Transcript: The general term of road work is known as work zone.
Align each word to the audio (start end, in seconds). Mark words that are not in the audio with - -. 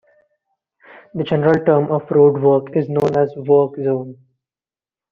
The 1.13 1.23
general 1.23 1.63
term 1.63 1.91
of 1.91 2.09
road 2.09 2.41
work 2.41 2.75
is 2.75 2.89
known 2.89 3.15
as 3.15 3.35
work 3.37 3.75
zone. 3.75 4.17